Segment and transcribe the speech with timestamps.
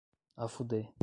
[0.45, 0.93] Afudê